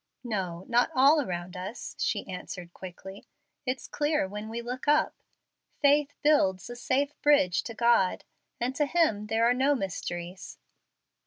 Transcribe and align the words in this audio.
"No, 0.23 0.65
not 0.67 0.89
'all 0.95 1.21
around 1.21 1.55
us,'" 1.55 1.95
she 1.99 2.27
answered, 2.27 2.73
quickly. 2.73 3.27
"It's 3.67 3.85
clear 3.87 4.27
when 4.27 4.49
we 4.49 4.59
look 4.59 4.87
up. 4.87 5.13
Faith 5.79 6.15
builds 6.23 6.71
a 6.71 6.75
safe 6.75 7.13
bridge 7.21 7.61
to 7.65 7.75
God, 7.75 8.23
and 8.59 8.75
to 8.77 8.87
Him 8.87 9.27
there 9.27 9.45
are 9.45 9.53
no 9.53 9.75
mysteries." 9.75 10.57